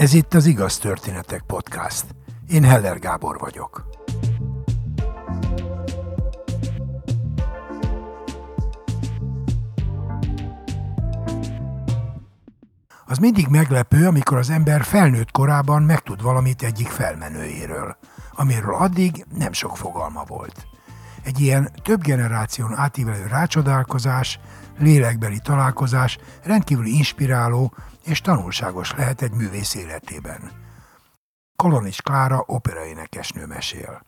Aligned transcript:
Ez 0.00 0.12
itt 0.12 0.34
az 0.34 0.46
Igaz 0.46 0.78
Történetek 0.78 1.42
Podcast. 1.46 2.04
Én 2.48 2.64
Heller 2.64 2.98
Gábor 2.98 3.38
vagyok. 3.38 3.88
Az 13.06 13.18
mindig 13.18 13.46
meglepő, 13.48 14.06
amikor 14.06 14.38
az 14.38 14.50
ember 14.50 14.82
felnőtt 14.84 15.30
korában 15.30 15.82
megtud 15.82 16.22
valamit 16.22 16.62
egyik 16.62 16.88
felmenőjéről, 16.88 17.96
amiről 18.32 18.74
addig 18.74 19.26
nem 19.38 19.52
sok 19.52 19.76
fogalma 19.76 20.24
volt. 20.26 20.66
Egy 21.22 21.40
ilyen 21.40 21.70
több 21.82 22.00
generáción 22.02 22.76
átívelő 22.76 23.26
rácsodálkozás, 23.26 24.40
lélekbeli 24.78 25.38
találkozás 25.42 26.18
rendkívül 26.44 26.86
inspiráló 26.86 27.74
és 28.04 28.20
tanulságos 28.20 28.94
lehet 28.96 29.22
egy 29.22 29.32
művész 29.32 29.74
életében. 29.74 30.40
Kolonis 31.56 32.00
Klára 32.02 32.44
operaénekesnő 32.46 33.46
mesél. 33.46 34.02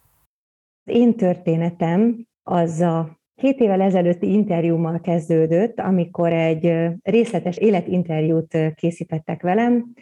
Az 0.84 0.94
én 0.94 1.16
történetem 1.16 2.26
az 2.42 2.80
a 2.80 3.20
két 3.34 3.58
évvel 3.58 3.80
ezelőtti 3.80 4.32
interjúmmal 4.32 5.00
kezdődött, 5.00 5.80
amikor 5.80 6.32
egy 6.32 6.90
részletes 7.02 7.56
életinterjút 7.56 8.58
készítettek 8.74 9.42
velem, 9.42 9.92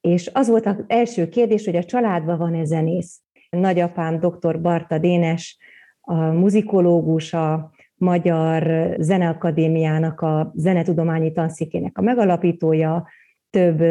és 0.00 0.30
az 0.32 0.48
volt 0.48 0.66
az 0.66 0.84
első 0.86 1.28
kérdés, 1.28 1.64
hogy 1.64 1.76
a 1.76 1.84
családban 1.84 2.38
van-e 2.38 2.64
zenész. 2.64 3.20
Nagyapám 3.50 4.18
dr. 4.18 4.60
Barta 4.60 4.98
Dénes, 4.98 5.58
a 6.00 6.14
muzikológus, 6.14 7.32
a 7.32 7.70
Magyar 7.94 8.94
Zeneakadémiának 8.98 10.20
a 10.20 10.52
zenetudományi 10.54 11.32
tanszékének 11.32 11.98
a 11.98 12.02
megalapítója, 12.02 13.08
több 13.50 13.82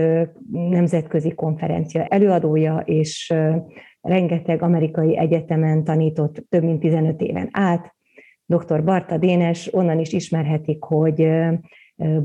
nemzetközi 0.51 1.33
konferencia 1.33 2.05
előadója, 2.05 2.77
és 2.85 3.33
rengeteg 4.01 4.61
amerikai 4.61 5.17
egyetemen 5.17 5.83
tanított 5.83 6.45
több 6.49 6.63
mint 6.63 6.79
15 6.79 7.21
éven 7.21 7.49
át. 7.51 7.95
Dr. 8.45 8.83
Barta 8.83 9.17
Dénes, 9.17 9.73
onnan 9.73 9.99
is 9.99 10.13
ismerhetik, 10.13 10.83
hogy 10.83 11.29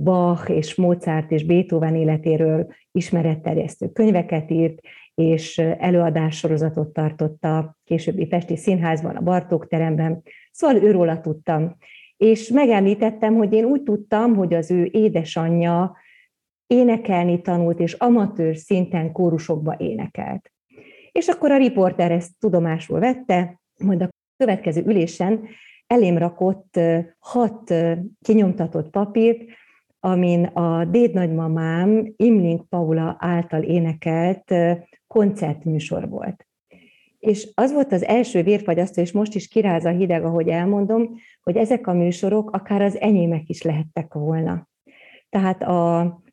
Bach 0.03 0.51
és 0.51 0.75
Mozart 0.75 1.31
és 1.31 1.45
Beethoven 1.45 1.95
életéről 1.95 2.67
ismeretterjesztő 2.93 3.89
könyveket 3.89 4.51
írt, 4.51 4.81
és 5.15 5.59
előadássorozatot 5.59 6.93
tartott 6.93 7.45
a 7.45 7.77
későbbi 7.85 8.27
Pesti 8.27 8.57
Színházban, 8.57 9.17
a 9.17 9.21
Bartók 9.21 9.69
teremben. 9.69 10.23
Szóval 10.51 10.83
őróla 10.83 11.21
tudtam. 11.21 11.77
És 12.17 12.49
megemlítettem, 12.49 13.35
hogy 13.35 13.53
én 13.53 13.65
úgy 13.65 13.83
tudtam, 13.83 14.35
hogy 14.35 14.55
az 14.55 14.71
ő 14.71 14.89
édesanyja 14.93 15.97
énekelni 16.67 17.41
tanult, 17.41 17.81
és 17.81 17.93
amatőr 17.93 18.57
szinten 18.57 19.13
kórusokba 19.13 19.75
énekelt. 19.79 20.53
És 21.13 21.29
akkor 21.29 21.51
a 21.51 21.57
riporter 21.57 22.11
ezt 22.11 22.39
tudomásul 22.39 22.99
vette, 22.99 23.61
majd 23.79 24.03
a 24.03 24.09
következő 24.37 24.83
ülésen 24.87 25.49
elém 25.87 26.19
rakott 26.19 26.81
hat 27.19 27.75
kinyomtatott 28.21 28.91
papírt, 28.91 29.41
amin 30.01 30.45
a 30.45 30.85
dédnagymamám 30.85 32.13
Imling 32.17 32.69
Paula 32.69 33.17
által 33.19 33.63
énekelt 33.63 34.55
koncertműsor 35.07 36.09
volt. 36.09 36.47
És 37.19 37.49
az 37.55 37.73
volt 37.73 37.93
az 37.93 38.05
első 38.05 38.43
vérfagyasztó, 38.43 39.03
és 39.03 39.13
most 39.13 39.35
is 39.35 39.49
kiráz 39.49 39.85
a 39.85 39.91
hideg, 39.91 40.25
ahogy 40.25 40.49
elmondom, 40.49 41.17
hogy 41.43 41.57
ezek 41.57 41.87
a 41.87 41.93
műsorok 41.93 42.51
akár 42.51 42.83
az 42.83 43.01
enyémek 43.01 43.49
is 43.49 43.63
lehettek 43.63 44.13
volna. 44.13 44.69
Tehát 45.29 45.63
a 45.63 46.24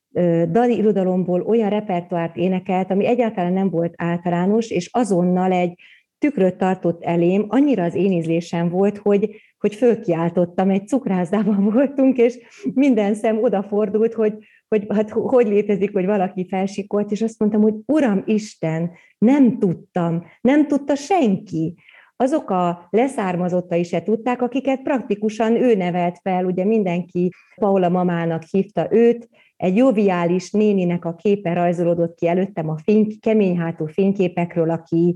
dali 0.52 0.78
irodalomból 0.78 1.42
olyan 1.42 1.70
repertoárt 1.70 2.38
énekelt, 2.38 2.92
ami 2.92 3.06
egyáltalán 3.06 3.54
nem 3.54 3.70
volt 3.70 3.94
általános, 3.98 4.70
és 4.70 4.90
azonnal 4.92 5.52
egy 5.52 5.80
tükröt 6.22 6.58
tartott 6.58 7.04
elém, 7.04 7.46
annyira 7.48 7.84
az 7.84 7.96
én 7.96 8.12
ízlésem 8.12 8.70
volt, 8.70 8.98
hogy, 8.98 9.42
hogy 9.60 9.76
fölkiáltottam, 9.76 10.70
egy 10.70 10.88
cukrászdában 10.88 11.64
voltunk, 11.74 12.18
és 12.18 12.38
minden 12.74 13.14
szem 13.14 13.44
odafordult, 13.44 14.14
hogy, 14.14 14.34
hogy 14.68 14.86
hát 14.90 15.10
hogy 15.10 15.48
létezik, 15.48 15.94
hogy 15.94 16.06
valaki 16.06 16.48
felsikolt, 16.50 17.12
és 17.12 17.22
azt 17.22 17.40
mondtam, 17.40 17.62
hogy 17.62 17.74
Uram 17.86 18.24
Isten, 18.26 18.92
nem 19.18 19.60
tudtam, 19.60 20.26
nem 20.42 20.68
tudta 20.68 20.96
senki. 20.96 21.76
Azok 22.16 22.50
a 22.50 22.88
leszármazottai 22.90 23.84
se 23.84 24.02
tudták, 24.02 24.42
akiket 24.42 24.82
praktikusan 24.82 25.56
ő 25.56 25.76
nevelt 25.76 26.20
fel, 26.22 26.46
ugye 26.46 26.66
mindenki 26.66 27.30
Paula 27.56 27.90
mamának 27.90 28.44
hívta 28.44 28.88
őt, 28.92 29.30
egy 29.62 29.76
joviális 29.76 30.52
néninek 30.52 31.06
a 31.06 31.16
képe 31.16 31.54
rajzolódott 31.54 32.16
ki 32.16 32.28
előttem 32.28 32.70
a 32.70 32.78
fény, 32.84 33.20
keményhátú 33.20 33.86
fényképekről, 33.86 34.70
aki 34.70 35.16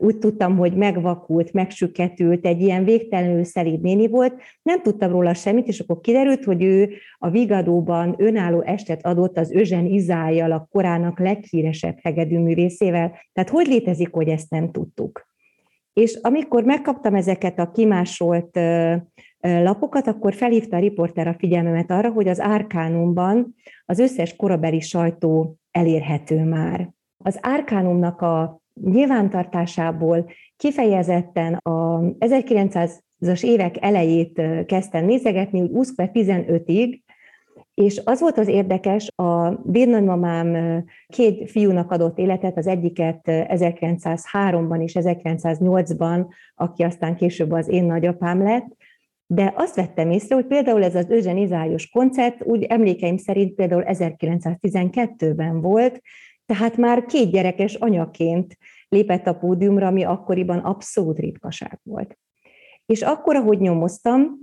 úgy 0.00 0.18
tudtam, 0.18 0.56
hogy 0.56 0.74
megvakult, 0.74 1.52
megsüketült, 1.52 2.46
egy 2.46 2.60
ilyen 2.60 2.84
végtelenül 2.84 3.44
szelíd 3.44 3.80
néni 3.80 4.08
volt, 4.08 4.34
nem 4.62 4.82
tudtam 4.82 5.10
róla 5.10 5.34
semmit, 5.34 5.66
és 5.66 5.80
akkor 5.80 6.00
kiderült, 6.00 6.44
hogy 6.44 6.62
ő 6.62 6.90
a 7.18 7.30
Vigadóban 7.30 8.14
önálló 8.18 8.60
estet 8.60 9.06
adott 9.06 9.38
az 9.38 9.52
Özsen 9.52 9.86
Izájjal, 9.86 10.52
a 10.52 10.68
korának 10.70 11.18
leghíresebb 11.18 11.98
hegedűművészével. 12.02 13.18
Tehát 13.32 13.50
hogy 13.50 13.66
létezik, 13.66 14.12
hogy 14.12 14.28
ezt 14.28 14.50
nem 14.50 14.70
tudtuk? 14.70 15.28
És 15.92 16.18
amikor 16.22 16.64
megkaptam 16.64 17.14
ezeket 17.14 17.58
a 17.58 17.70
kimásolt 17.70 18.58
lapokat, 19.40 20.06
akkor 20.06 20.34
felhívta 20.34 20.76
a 20.76 20.80
riporter 20.80 21.28
a 21.28 21.34
figyelmemet 21.38 21.90
arra, 21.90 22.10
hogy 22.10 22.28
az 22.28 22.40
Árkánumban 22.40 23.54
az 23.86 23.98
összes 23.98 24.36
korabeli 24.36 24.80
sajtó 24.80 25.56
elérhető 25.70 26.44
már. 26.44 26.90
Az 27.18 27.38
Árkánumnak 27.40 28.20
a 28.20 28.60
nyilvántartásából 28.84 30.30
kifejezetten 30.56 31.54
a 31.54 32.00
1900-as 32.00 33.44
évek 33.44 33.76
elejét 33.80 34.42
kezdtem 34.66 35.04
nézegetni, 35.04 35.60
úgy 35.60 35.70
20 35.70 35.92
15-ig, 35.96 37.00
és 37.74 38.00
az 38.04 38.20
volt 38.20 38.38
az 38.38 38.48
érdekes, 38.48 39.10
a 39.14 39.54
dédnagymamám 39.64 40.84
két 41.08 41.50
fiúnak 41.50 41.90
adott 41.90 42.18
életet, 42.18 42.56
az 42.56 42.66
egyiket 42.66 43.20
1903-ban 43.24 44.82
és 44.82 44.96
1908-ban, 44.98 46.26
aki 46.54 46.82
aztán 46.82 47.16
később 47.16 47.52
az 47.52 47.68
én 47.68 47.84
nagyapám 47.84 48.42
lett, 48.42 48.76
de 49.32 49.52
azt 49.56 49.76
vettem 49.76 50.10
észre, 50.10 50.34
hogy 50.34 50.46
például 50.46 50.84
ez 50.84 50.94
az 50.94 51.06
Özsen 51.08 51.36
Izályos 51.36 51.88
koncert, 51.88 52.44
úgy 52.44 52.62
emlékeim 52.62 53.16
szerint 53.16 53.54
például 53.54 53.84
1912-ben 53.86 55.60
volt, 55.60 56.00
tehát 56.46 56.76
már 56.76 57.04
két 57.04 57.30
gyerekes 57.30 57.74
anyaként 57.74 58.56
lépett 58.88 59.26
a 59.26 59.34
pódiumra, 59.34 59.86
ami 59.86 60.04
akkoriban 60.04 60.58
abszolút 60.58 61.18
ritkaság 61.18 61.80
volt. 61.82 62.18
És 62.86 63.02
akkor, 63.02 63.36
ahogy 63.36 63.58
nyomoztam, 63.58 64.38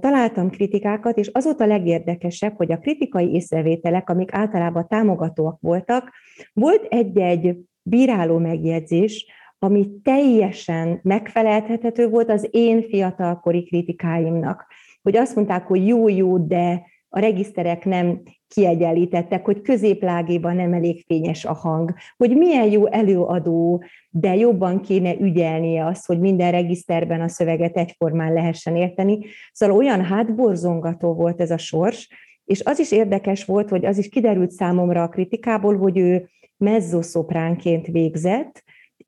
találtam 0.00 0.50
kritikákat, 0.50 1.18
és 1.18 1.30
az 1.32 1.44
volt 1.44 1.60
a 1.60 1.66
legérdekesebb, 1.66 2.56
hogy 2.56 2.72
a 2.72 2.78
kritikai 2.78 3.34
észrevételek, 3.34 4.10
amik 4.10 4.32
általában 4.32 4.88
támogatóak 4.88 5.58
voltak, 5.60 6.10
volt 6.52 6.86
egy-egy 6.88 7.58
bíráló 7.82 8.38
megjegyzés, 8.38 9.26
ami 9.58 9.88
teljesen 10.02 11.00
megfeleltethető 11.02 12.08
volt 12.08 12.30
az 12.30 12.48
én 12.50 12.82
fiatalkori 12.82 13.62
kritikáimnak. 13.64 14.66
Hogy 15.02 15.16
azt 15.16 15.34
mondták, 15.34 15.66
hogy 15.66 15.86
jó-jó, 15.86 16.38
de 16.38 16.82
a 17.08 17.18
regiszterek 17.18 17.84
nem 17.84 18.22
kiegyenlítettek, 18.48 19.44
hogy 19.44 19.60
középlágéban 19.60 20.56
nem 20.56 20.72
elég 20.72 21.04
fényes 21.06 21.44
a 21.44 21.52
hang, 21.52 21.94
hogy 22.16 22.36
milyen 22.36 22.70
jó 22.70 22.86
előadó, 22.86 23.84
de 24.10 24.34
jobban 24.34 24.80
kéne 24.80 25.14
ügyelnie 25.18 25.86
azt, 25.86 26.06
hogy 26.06 26.20
minden 26.20 26.50
regiszterben 26.50 27.20
a 27.20 27.28
szöveget 27.28 27.76
egyformán 27.76 28.32
lehessen 28.32 28.76
érteni. 28.76 29.18
Szóval 29.52 29.76
olyan 29.76 30.04
hátborzongató 30.04 31.14
volt 31.14 31.40
ez 31.40 31.50
a 31.50 31.58
sors, 31.58 32.08
és 32.44 32.62
az 32.64 32.78
is 32.78 32.92
érdekes 32.92 33.44
volt, 33.44 33.68
hogy 33.68 33.84
az 33.84 33.98
is 33.98 34.08
kiderült 34.08 34.50
számomra 34.50 35.02
a 35.02 35.08
kritikából, 35.08 35.76
hogy 35.76 35.98
ő 35.98 36.28
mezzoszopránként 36.56 37.86
végzett, 37.86 38.62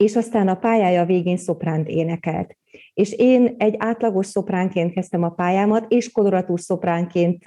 és 0.05 0.17
aztán 0.17 0.49
a 0.49 0.55
pályája 0.55 1.05
végén 1.05 1.37
szopránt 1.37 1.89
énekelt. 1.89 2.57
És 2.95 3.13
én 3.13 3.55
egy 3.59 3.75
átlagos 3.79 4.27
szopránként 4.27 4.93
kezdtem 4.93 5.23
a 5.23 5.31
pályámat, 5.31 5.93
és 5.93 6.13
koloratúr 6.13 6.61
szopránként 6.61 7.43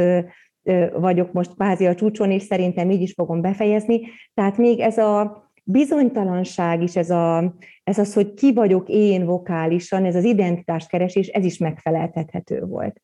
vagyok 0.93 1.31
most 1.31 1.53
kvázi 1.53 1.85
a 1.87 1.95
csúcson, 1.95 2.31
és 2.31 2.43
szerintem 2.43 2.89
így 2.89 3.01
is 3.01 3.13
fogom 3.13 3.41
befejezni. 3.41 4.01
Tehát 4.33 4.57
még 4.57 4.79
ez 4.79 4.97
a 4.97 5.43
bizonytalanság 5.63 6.81
is, 6.81 6.95
ez, 6.95 7.09
a, 7.09 7.55
ez 7.83 7.97
az, 7.97 8.13
hogy 8.13 8.33
ki 8.33 8.53
vagyok 8.53 8.89
én 8.89 9.25
vokálisan, 9.25 10.05
ez 10.05 10.15
az 10.15 10.23
identitást 10.23 10.89
keresés, 10.89 11.27
ez 11.27 11.45
is 11.45 11.57
megfeleltethető 11.57 12.61
volt. 12.61 13.01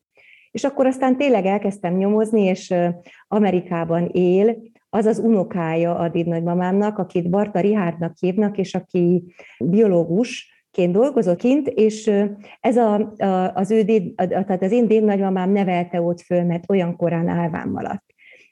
És 0.50 0.64
akkor 0.64 0.86
aztán 0.86 1.16
tényleg 1.16 1.46
elkezdtem 1.46 1.96
nyomozni, 1.96 2.42
és 2.42 2.74
Amerikában 3.28 4.08
él, 4.12 4.56
az 4.90 5.06
az 5.06 5.18
unokája 5.18 5.94
a 5.94 6.08
dédnagymamámnak, 6.08 6.98
akit 6.98 7.30
Barta 7.30 7.60
Rihárdnak 7.60 8.16
hívnak, 8.18 8.58
és 8.58 8.74
aki 8.74 9.24
biológus, 9.58 10.56
ként 10.70 10.92
dolgozott 10.92 11.38
kint, 11.38 11.68
és 11.68 12.10
ez 12.60 12.76
a, 12.76 13.14
a, 13.16 13.54
az 13.54 13.70
ő 13.70 13.82
déd, 13.82 14.14
tehát 14.14 14.62
az 14.62 14.72
én 14.72 14.86
dédnagymamám 14.86 15.50
nevelte 15.50 16.00
ott 16.02 16.20
föl, 16.20 16.44
mert 16.44 16.70
olyan 16.70 16.96
korán 16.96 17.28
állván 17.28 17.68
maradt. 17.68 18.04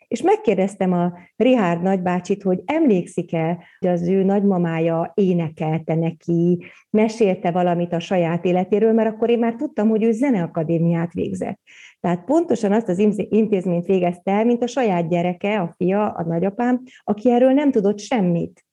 És 0.09 0.23
megkérdeztem 0.23 0.93
a 0.93 1.13
Rihárd 1.37 1.83
nagybácsit, 1.83 2.43
hogy 2.43 2.63
emlékszik-e, 2.65 3.59
hogy 3.79 3.89
az 3.89 4.09
ő 4.09 4.23
nagymamája 4.23 5.13
énekelte 5.15 5.95
neki, 5.95 6.65
mesélte 6.91 7.51
valamit 7.51 7.93
a 7.93 8.01
saját 8.01 8.45
életéről, 8.45 8.93
mert 8.93 9.09
akkor 9.09 9.31
én 9.31 9.39
már 9.39 9.55
tudtam, 9.55 9.89
hogy 9.89 10.03
ő 10.03 10.13
zeneakadémiát 10.13 11.13
végzett. 11.13 11.61
Tehát 12.01 12.25
pontosan 12.25 12.73
azt 12.73 12.89
az 12.89 12.99
intézményt 13.29 13.87
végezte 13.87 14.31
el, 14.31 14.45
mint 14.45 14.63
a 14.63 14.67
saját 14.67 15.09
gyereke, 15.09 15.61
a 15.61 15.75
fia, 15.77 16.11
a 16.11 16.25
nagyapám, 16.25 16.83
aki 17.05 17.31
erről 17.31 17.53
nem 17.53 17.71
tudott 17.71 17.99
semmit. 17.99 18.65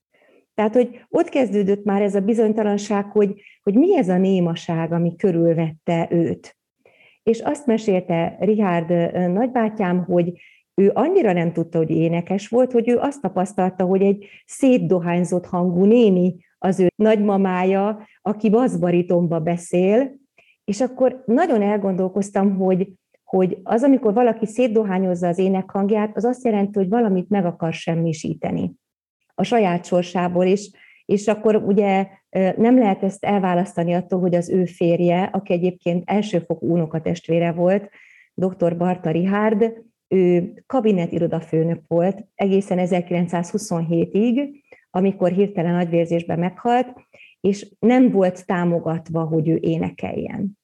Tehát, 0.54 0.74
hogy 0.74 1.06
ott 1.10 1.30
kezdődött 1.30 1.84
már 1.84 2.02
ez 2.02 2.16
a 2.16 2.22
bizonytalanság, 2.22 3.06
hogy, 3.06 3.42
hogy 3.64 3.76
mi 3.76 3.98
ez 3.98 4.10
a 4.10 4.18
némaság, 4.18 4.92
ami 4.92 5.16
körülvette 5.16 6.08
őt. 6.12 6.58
És 7.24 7.40
azt 7.40 7.66
mesélte 7.66 8.38
Richard 8.40 8.90
nagybátyám, 9.32 10.04
hogy 10.04 10.34
ő 10.76 10.92
annyira 10.94 11.34
nem 11.34 11.54
tudta, 11.54 11.78
hogy 11.78 11.90
énekes 11.90 12.48
volt, 12.48 12.72
hogy 12.72 12.90
ő 12.90 12.98
azt 12.98 13.22
tapasztalta, 13.22 13.86
hogy 13.86 14.02
egy 14.02 14.26
szétdohányzott 14.46 15.46
hangú 15.46 15.86
néni 15.86 16.36
az 16.58 16.80
ő 16.80 16.88
nagymamája, 16.96 18.08
aki 18.22 18.50
baszbaritomba 18.50 19.40
beszél, 19.40 20.12
és 20.64 20.82
akkor 20.82 21.24
nagyon 21.26 21.62
elgondolkoztam, 21.62 22.56
hogy, 22.56 22.94
hogy 23.36 23.58
az, 23.64 23.84
amikor 23.84 24.14
valaki 24.14 24.46
szétdohányozza 24.46 25.28
az 25.28 25.38
énekhangját, 25.38 26.16
az 26.16 26.24
azt 26.24 26.44
jelenti, 26.44 26.80
hogy 26.80 26.90
valamit 26.90 27.30
meg 27.30 27.46
akar 27.46 27.74
semmisíteni 27.74 28.72
a 29.36 29.44
saját 29.44 29.86
sorsából 29.86 30.46
is, 30.46 30.70
és 31.06 31.28
akkor 31.28 31.56
ugye 31.56 32.08
nem 32.58 32.78
lehet 32.78 33.04
ezt 33.04 33.26
elválasztani 33.26 33.94
attól, 33.94 34.20
hogy 34.20 34.36
az 34.36 34.50
ő 34.50 34.66
férje, 34.66 35.24
aki 35.24 35.54
egyébként 35.54 36.10
elsőfokú 36.10 36.72
unokatestvére 36.72 37.52
volt, 37.52 37.90
dr. 38.34 38.78
Barta 38.78 39.12
Rihárd, 39.12 39.74
ő 40.08 40.54
kabinetirodafőnök 40.66 41.82
volt 41.88 42.26
egészen 42.36 42.78
1927-ig, 42.82 44.50
amikor 44.90 45.32
hirtelen 45.32 45.76
agyvérzésben 45.76 46.40
meghalt, 46.40 46.88
és 47.40 47.76
nem 47.80 48.12
volt 48.12 48.46
támogatva, 48.46 49.24
hogy 49.24 49.50
ő 49.50 49.58
énekeljen. 49.62 50.62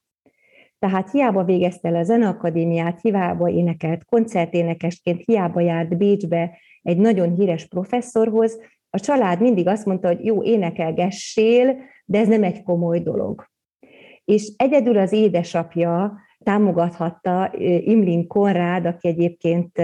Tehát 0.80 1.12
hiába 1.12 1.44
végezte 1.44 1.88
el 1.88 1.96
a 1.96 2.04
zeneakadémiát, 2.04 3.02
hiába 3.02 3.50
énekelt 3.50 4.06
koncerténekesként, 4.06 5.22
hiába 5.26 5.60
járt 5.60 5.98
Bécsbe 5.98 6.58
egy 6.81 6.98
nagyon 6.98 7.34
híres 7.34 7.68
professzorhoz, 7.68 8.60
a 8.90 9.00
család 9.00 9.42
mindig 9.42 9.68
azt 9.68 9.86
mondta, 9.86 10.08
hogy 10.08 10.26
jó, 10.26 10.44
énekelgessél, 10.44 11.78
de 12.06 12.20
ez 12.20 12.28
nem 12.28 12.44
egy 12.44 12.64
komoly 12.64 13.00
dolog. 13.00 13.46
És 14.26 14.52
egyedül 14.58 14.98
az 14.98 15.12
édesapja 15.12 16.18
támogathatta 16.44 17.52
Imlin 17.80 18.28
Konrád, 18.28 18.86
aki 18.86 19.08
egyébként 19.08 19.81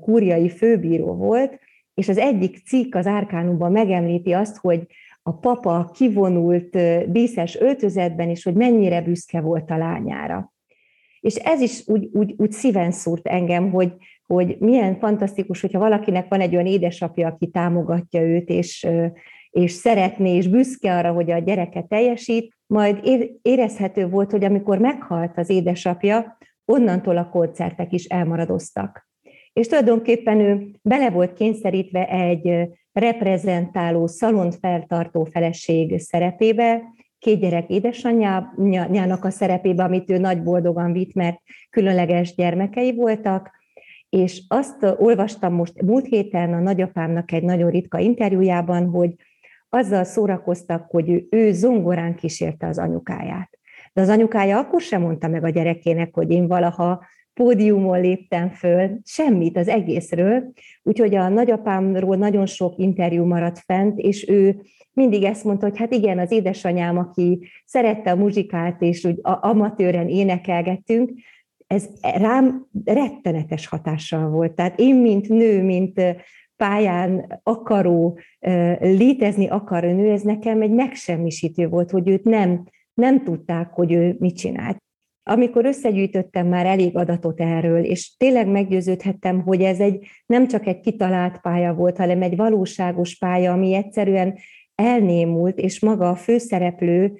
kúriai 0.00 0.48
főbíró 0.48 1.14
volt, 1.14 1.58
és 1.94 2.08
az 2.08 2.18
egyik 2.18 2.56
cikk 2.66 2.94
az 2.94 3.06
Árkánumban 3.06 3.72
megemlíti 3.72 4.32
azt, 4.32 4.56
hogy 4.56 4.86
a 5.22 5.32
papa 5.32 5.90
kivonult 5.94 6.78
díszes 7.10 7.56
öltözetben, 7.60 8.28
és 8.28 8.44
hogy 8.44 8.54
mennyire 8.54 9.02
büszke 9.02 9.40
volt 9.40 9.70
a 9.70 9.76
lányára. 9.76 10.52
És 11.20 11.34
ez 11.34 11.60
is 11.60 11.82
úgy, 11.86 12.08
úgy, 12.12 12.34
úgy 12.36 12.52
szíven 12.52 12.90
szúrt 12.90 13.26
engem, 13.26 13.70
hogy, 13.70 13.92
hogy 14.26 14.56
milyen 14.58 14.98
fantasztikus, 14.98 15.60
hogyha 15.60 15.78
valakinek 15.78 16.28
van 16.28 16.40
egy 16.40 16.54
olyan 16.54 16.66
édesapja, 16.66 17.28
aki 17.28 17.46
támogatja 17.46 18.20
őt, 18.20 18.48
és, 18.48 18.86
és 19.50 19.72
szeretné, 19.72 20.36
és 20.36 20.48
büszke 20.48 20.96
arra, 20.96 21.12
hogy 21.12 21.30
a 21.30 21.38
gyereke 21.38 21.82
teljesít, 21.82 22.56
majd 22.66 22.98
érezhető 23.42 24.08
volt, 24.08 24.30
hogy 24.30 24.44
amikor 24.44 24.78
meghalt 24.78 25.38
az 25.38 25.50
édesapja, 25.50 26.38
onnantól 26.64 27.16
a 27.16 27.28
koncertek 27.28 27.92
is 27.92 28.04
elmaradoztak. 28.04 29.08
És 29.52 29.66
tulajdonképpen 29.66 30.40
ő 30.40 30.66
bele 30.82 31.10
volt 31.10 31.32
kényszerítve 31.32 32.08
egy 32.08 32.68
reprezentáló, 32.92 34.06
szalont 34.06 34.54
feltartó 34.54 35.24
feleség 35.24 36.00
szerepébe, 36.00 36.82
két 37.18 37.40
gyerek 37.40 37.68
édesanyjának 37.68 39.24
a 39.24 39.30
szerepébe, 39.30 39.84
amit 39.84 40.10
ő 40.10 40.18
nagy 40.18 40.42
boldogan 40.42 40.92
vitt, 40.92 41.14
mert 41.14 41.40
különleges 41.70 42.34
gyermekei 42.34 42.94
voltak, 42.94 43.50
és 44.08 44.42
azt 44.48 44.82
olvastam 44.98 45.54
most 45.54 45.82
múlt 45.82 46.06
héten 46.06 46.52
a 46.52 46.58
nagyapámnak 46.58 47.32
egy 47.32 47.42
nagyon 47.42 47.70
ritka 47.70 47.98
interjújában, 47.98 48.88
hogy 48.88 49.14
azzal 49.68 50.04
szórakoztak, 50.04 50.90
hogy 50.90 51.10
ő, 51.10 51.26
ő 51.30 51.52
zongorán 51.52 52.14
kísérte 52.14 52.66
az 52.66 52.78
anyukáját. 52.78 53.58
De 53.92 54.00
az 54.00 54.08
anyukája 54.08 54.58
akkor 54.58 54.80
sem 54.80 55.00
mondta 55.00 55.28
meg 55.28 55.44
a 55.44 55.48
gyerekének, 55.48 56.14
hogy 56.14 56.30
én 56.30 56.46
valaha 56.46 57.04
pódiumon 57.34 58.00
léptem 58.00 58.50
föl, 58.50 58.98
semmit 59.04 59.56
az 59.56 59.68
egészről, 59.68 60.52
úgyhogy 60.82 61.14
a 61.14 61.28
nagyapámról 61.28 62.16
nagyon 62.16 62.46
sok 62.46 62.78
interjú 62.78 63.24
maradt 63.24 63.58
fent, 63.58 63.98
és 63.98 64.28
ő 64.28 64.62
mindig 64.92 65.22
ezt 65.22 65.44
mondta, 65.44 65.68
hogy 65.68 65.78
hát 65.78 65.92
igen, 65.92 66.18
az 66.18 66.30
édesanyám, 66.30 66.98
aki 66.98 67.48
szerette 67.64 68.10
a 68.10 68.16
muzsikát, 68.16 68.82
és 68.82 69.04
úgy 69.04 69.18
amatőren 69.22 70.08
énekelgettünk, 70.08 71.10
ez 71.66 71.88
rám 72.00 72.66
rettenetes 72.84 73.66
hatással 73.66 74.30
volt. 74.30 74.52
Tehát 74.52 74.78
én, 74.78 74.94
mint 74.94 75.28
nő, 75.28 75.62
mint 75.62 76.00
pályán 76.56 77.40
akaró, 77.42 78.18
létezni 78.80 79.48
akaró 79.48 79.88
nő, 79.88 80.10
ez 80.10 80.22
nekem 80.22 80.62
egy 80.62 80.70
megsemmisítő 80.70 81.68
volt, 81.68 81.90
hogy 81.90 82.08
őt 82.08 82.24
nem, 82.24 82.64
nem 82.94 83.24
tudták, 83.24 83.70
hogy 83.72 83.92
ő 83.92 84.16
mit 84.18 84.36
csinált. 84.36 84.81
Amikor 85.22 85.64
összegyűjtöttem 85.64 86.46
már 86.46 86.66
elég 86.66 86.96
adatot 86.96 87.40
erről, 87.40 87.84
és 87.84 88.16
tényleg 88.16 88.48
meggyőződhettem, 88.48 89.42
hogy 89.42 89.62
ez 89.62 89.80
egy 89.80 90.06
nem 90.26 90.48
csak 90.48 90.66
egy 90.66 90.80
kitalált 90.80 91.40
pálya 91.40 91.74
volt, 91.74 91.96
hanem 91.96 92.22
egy 92.22 92.36
valóságos 92.36 93.18
pálya, 93.18 93.52
ami 93.52 93.74
egyszerűen 93.74 94.38
elnémult, 94.74 95.58
és 95.58 95.80
maga 95.80 96.08
a 96.08 96.16
főszereplő 96.16 97.18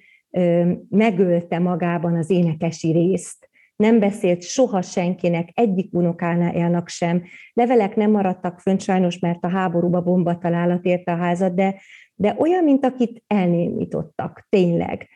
megölte 0.89 1.59
magában 1.59 2.17
az 2.17 2.31
énekesi 2.31 2.93
részt 2.93 3.51
nem 3.83 3.99
beszélt 3.99 4.43
soha 4.43 4.83
senkinek, 4.83 5.49
egyik 5.55 5.95
unokájának 5.95 6.89
sem. 6.89 7.23
Levelek 7.53 7.97
nem 7.97 8.11
maradtak 8.11 8.61
fönt 8.61 8.81
sajnos, 8.81 9.19
mert 9.19 9.45
a 9.45 9.49
háborúba 9.49 10.01
bombatalálat 10.01 10.85
érte 10.85 11.13
a 11.13 11.17
házat, 11.17 11.55
de, 11.55 11.81
de 12.15 12.37
olyan, 12.39 12.65
mint 12.65 12.85
akit 12.85 13.23
elnémítottak, 13.27 14.47
tényleg. 14.49 15.09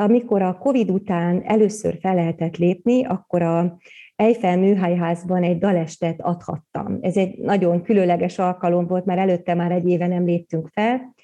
Amikor 0.00 0.42
a 0.42 0.58
Covid 0.58 0.90
után 0.90 1.42
először 1.44 1.98
fel 2.00 2.14
lehetett 2.14 2.56
lépni, 2.56 3.04
akkor 3.04 3.42
a 3.42 3.78
Eiffel 4.16 4.58
műhelyházban 4.58 5.42
egy 5.42 5.58
dalestet 5.58 6.20
adhattam. 6.20 6.98
Ez 7.00 7.16
egy 7.16 7.38
nagyon 7.38 7.82
különleges 7.82 8.38
alkalom 8.38 8.86
volt, 8.86 9.04
mert 9.04 9.20
előtte 9.20 9.54
már 9.54 9.70
egy 9.70 9.88
éve 9.88 10.06
nem 10.06 10.24
léptünk 10.24 10.68
fel, 10.72 11.14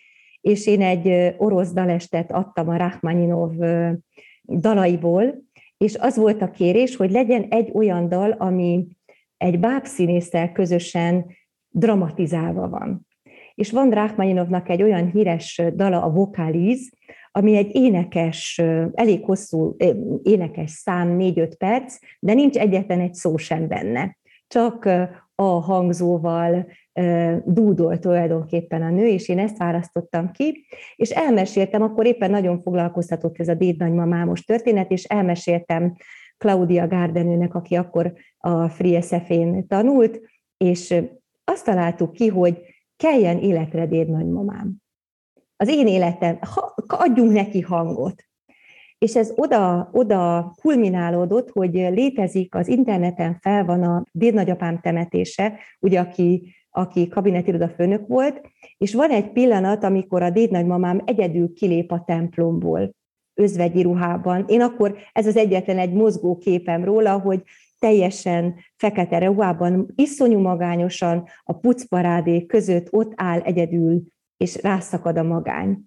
és 0.40 0.66
én 0.66 0.82
egy 0.82 1.34
orosz 1.38 1.72
dalestet 1.72 2.32
adtam 2.32 2.68
a 2.68 2.76
Rachmaninov 2.76 3.52
dalaiból, 4.44 5.44
és 5.76 5.94
az 5.94 6.16
volt 6.16 6.42
a 6.42 6.50
kérés, 6.50 6.96
hogy 6.96 7.10
legyen 7.10 7.46
egy 7.48 7.70
olyan 7.74 8.08
dal, 8.08 8.30
ami 8.30 8.86
egy 9.36 9.60
bábszínésszel 9.60 10.52
közösen 10.52 11.26
dramatizálva 11.68 12.68
van. 12.68 13.06
És 13.54 13.70
van 13.70 13.90
Rachmaninovnak 13.90 14.68
egy 14.68 14.82
olyan 14.82 15.10
híres 15.10 15.62
dala, 15.74 16.02
a 16.02 16.10
Vokaliz, 16.10 16.90
ami 17.36 17.56
egy 17.56 17.74
énekes, 17.74 18.62
elég 18.92 19.24
hosszú 19.24 19.76
énekes 20.22 20.70
szám, 20.70 21.16
4-5 21.18 21.52
perc, 21.58 21.98
de 22.20 22.34
nincs 22.34 22.56
egyetlen 22.56 23.00
egy 23.00 23.14
szó 23.14 23.36
sem 23.36 23.68
benne. 23.68 24.16
Csak 24.46 24.84
a 25.34 25.42
hangzóval 25.42 26.66
dúdol 27.44 27.98
tulajdonképpen 27.98 28.82
a 28.82 28.90
nő, 28.90 29.06
és 29.06 29.28
én 29.28 29.38
ezt 29.38 29.58
választottam 29.58 30.30
ki, 30.30 30.66
és 30.96 31.10
elmeséltem, 31.10 31.82
akkor 31.82 32.06
éppen 32.06 32.30
nagyon 32.30 32.62
foglalkoztatott 32.62 33.38
ez 33.38 33.48
a 33.48 33.54
dédnagymamámos 33.54 34.44
történet, 34.44 34.90
és 34.90 35.04
elmeséltem 35.04 35.96
Claudia 36.38 36.86
Gardenőnek, 36.86 37.54
aki 37.54 37.74
akkor 37.74 38.12
a 38.38 38.68
Free 38.68 39.00
SF-én 39.00 39.66
tanult, 39.66 40.20
és 40.56 40.94
azt 41.44 41.64
találtuk 41.64 42.12
ki, 42.12 42.28
hogy 42.28 42.60
kelljen 42.96 43.38
életre 43.38 43.86
dédnagymamám. 43.86 44.84
Az 45.56 45.68
én 45.68 45.86
életem, 45.86 46.38
ha, 46.40 46.74
adjunk 46.86 47.32
neki 47.32 47.60
hangot. 47.60 48.24
És 48.98 49.16
ez 49.16 49.32
oda, 49.34 49.88
oda 49.92 50.54
kulminálódott, 50.60 51.50
hogy 51.50 51.72
létezik 51.72 52.54
az 52.54 52.68
interneten 52.68 53.38
fel 53.40 53.64
van 53.64 53.82
a 53.82 54.04
dédnagyapám 54.12 54.80
temetése, 54.80 55.58
ugye 55.80 56.00
aki 56.00 56.54
aki 56.76 57.08
kabinetiroda 57.08 57.68
főnök 57.68 58.06
volt, 58.06 58.40
és 58.76 58.94
van 58.94 59.10
egy 59.10 59.32
pillanat, 59.32 59.84
amikor 59.84 60.22
a 60.22 60.30
dédnagymamám 60.30 61.02
egyedül 61.04 61.52
kilép 61.52 61.92
a 61.92 62.02
templomból, 62.06 62.94
özvegyi 63.34 63.82
ruhában. 63.82 64.44
Én 64.48 64.60
akkor, 64.60 64.98
ez 65.12 65.26
az 65.26 65.36
egyetlen 65.36 65.78
egy 65.78 65.92
mozgó 65.92 66.38
képem 66.38 66.84
róla, 66.84 67.18
hogy 67.18 67.42
teljesen 67.78 68.54
fekete 68.76 69.18
ruhában, 69.18 69.92
iszonyú 69.94 70.38
magányosan 70.38 71.28
a 71.44 71.52
pucparádé 71.52 72.46
között 72.46 72.92
ott 72.92 73.12
áll 73.14 73.40
egyedül, 73.40 74.02
és 74.36 74.62
rászakad 74.62 75.16
a 75.16 75.22
magány. 75.22 75.78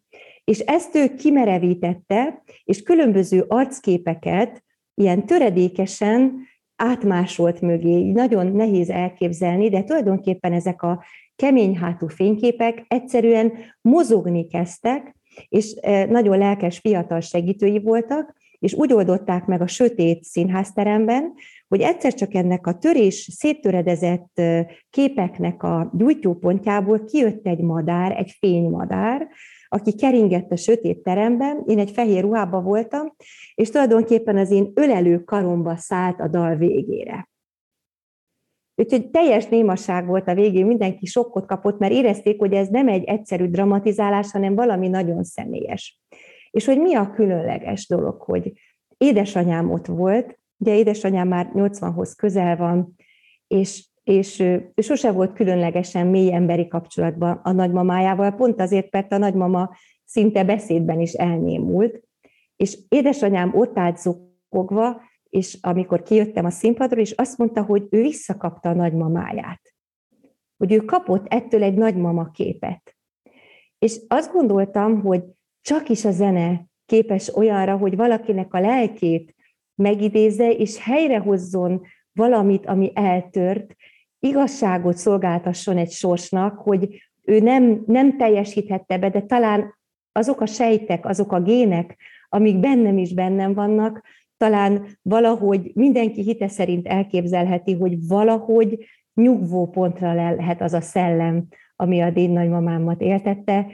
És 0.43 0.59
ezt 0.59 0.95
ő 0.95 1.15
kimerevítette, 1.15 2.43
és 2.63 2.81
különböző 2.81 3.45
arcképeket 3.47 4.63
ilyen 4.93 5.25
töredékesen 5.25 6.47
átmásolt 6.75 7.61
mögé, 7.61 8.11
nagyon 8.11 8.51
nehéz 8.51 8.89
elképzelni, 8.89 9.69
de 9.69 9.83
tulajdonképpen 9.83 10.53
ezek 10.53 10.81
a 10.81 11.03
kemény 11.35 11.77
hátú 11.77 12.07
fényképek 12.07 12.85
egyszerűen 12.87 13.53
mozogni 13.81 14.47
kezdtek, 14.47 15.15
és 15.47 15.73
nagyon 16.09 16.37
lelkes 16.37 16.77
fiatal 16.77 17.19
segítői 17.19 17.79
voltak, 17.79 18.35
és 18.59 18.73
úgy 18.73 18.93
oldották 18.93 19.45
meg 19.45 19.61
a 19.61 19.67
sötét 19.67 20.23
színházteremben, 20.23 21.33
hogy 21.69 21.81
egyszer 21.81 22.13
csak 22.13 22.33
ennek 22.33 22.67
a 22.67 22.77
törés, 22.77 23.29
széttöredezett 23.31 24.41
képeknek 24.89 25.63
a 25.63 25.91
gyújtópontjából 25.93 27.03
kijött 27.03 27.47
egy 27.47 27.61
madár, 27.61 28.11
egy 28.11 28.35
fénymadár, 28.39 29.27
aki 29.67 29.95
keringett 29.95 30.51
a 30.51 30.55
sötét 30.55 31.03
teremben, 31.03 31.63
én 31.67 31.79
egy 31.79 31.91
fehér 31.91 32.21
ruhában 32.21 32.63
voltam, 32.63 33.15
és 33.55 33.69
tulajdonképpen 33.69 34.37
az 34.37 34.51
én 34.51 34.71
ölelő 34.73 35.23
karomba 35.23 35.75
szállt 35.75 36.19
a 36.19 36.27
dal 36.27 36.55
végére. 36.55 37.29
Úgyhogy 38.75 39.09
teljes 39.09 39.47
némaság 39.47 40.07
volt 40.07 40.27
a 40.27 40.33
végén, 40.33 40.65
mindenki 40.65 41.05
sokkot 41.05 41.45
kapott, 41.45 41.79
mert 41.79 41.93
érezték, 41.93 42.39
hogy 42.39 42.53
ez 42.53 42.67
nem 42.67 42.87
egy 42.87 43.03
egyszerű 43.03 43.45
dramatizálás, 43.45 44.31
hanem 44.31 44.55
valami 44.55 44.87
nagyon 44.87 45.23
személyes. 45.23 46.01
És 46.51 46.65
hogy 46.65 46.79
mi 46.79 46.95
a 46.95 47.09
különleges 47.09 47.87
dolog, 47.87 48.21
hogy 48.21 48.53
édesanyám 48.97 49.71
ott 49.71 49.85
volt, 49.85 50.38
ugye 50.59 50.75
édesanyám 50.75 51.27
már 51.27 51.51
80-hoz 51.53 52.15
közel 52.15 52.57
van, 52.57 52.95
és, 53.47 53.87
és 54.03 54.39
ő 54.39 54.71
sose 54.81 55.11
volt 55.11 55.33
különlegesen 55.33 56.07
mély 56.07 56.33
emberi 56.33 56.67
kapcsolatban 56.67 57.39
a 57.43 57.51
nagymamájával, 57.51 58.31
pont 58.31 58.61
azért, 58.61 58.91
mert 58.91 59.11
a 59.11 59.17
nagymama 59.17 59.69
szinte 60.05 60.43
beszédben 60.43 60.99
is 60.99 61.13
elnémult, 61.13 62.01
és 62.55 62.77
édesanyám 62.89 63.55
ott 63.55 63.77
állt 63.77 63.97
zokogva, 63.97 65.01
és 65.29 65.57
amikor 65.61 66.03
kijöttem 66.03 66.45
a 66.45 66.49
színpadról, 66.49 66.99
és 66.99 67.11
azt 67.11 67.37
mondta, 67.37 67.63
hogy 67.63 67.87
ő 67.89 68.01
visszakapta 68.01 68.69
a 68.69 68.73
nagymamáját. 68.73 69.61
Hogy 70.57 70.73
ő 70.73 70.77
kapott 70.77 71.25
ettől 71.27 71.63
egy 71.63 71.73
nagymama 71.73 72.31
képet. 72.31 72.97
És 73.77 73.99
azt 74.07 74.31
gondoltam, 74.31 75.01
hogy 75.01 75.23
csak 75.61 75.89
is 75.89 76.05
a 76.05 76.11
zene 76.11 76.65
képes 76.85 77.35
olyanra, 77.35 77.77
hogy 77.77 77.95
valakinek 77.95 78.53
a 78.53 78.59
lelkét 78.59 79.35
megidézze, 79.79 80.51
és 80.51 80.79
helyrehozzon 80.79 81.81
valamit, 82.13 82.65
ami 82.65 82.91
eltört, 82.93 83.75
igazságot 84.19 84.97
szolgáltasson 84.97 85.77
egy 85.77 85.91
sorsnak, 85.91 86.59
hogy 86.59 87.01
ő 87.23 87.39
nem, 87.39 87.83
nem 87.85 88.17
teljesíthette 88.17 88.97
be, 88.97 89.09
de 89.09 89.21
talán 89.21 89.77
azok 90.11 90.41
a 90.41 90.45
sejtek, 90.45 91.05
azok 91.05 91.31
a 91.31 91.41
gének, 91.41 91.97
amik 92.29 92.59
bennem 92.59 92.97
is 92.97 93.13
bennem 93.13 93.53
vannak, 93.53 94.01
talán 94.37 94.85
valahogy 95.01 95.71
mindenki 95.73 96.21
hite 96.21 96.47
szerint 96.47 96.87
elképzelheti, 96.87 97.73
hogy 97.73 98.07
valahogy 98.07 98.85
nyugvó 99.13 99.67
pontra 99.67 100.13
lehet 100.13 100.61
az 100.61 100.73
a 100.73 100.81
szellem, 100.81 101.47
ami 101.75 102.01
a 102.01 102.07
én 102.07 102.29
nagymamámat 102.29 103.01
éltette, 103.01 103.65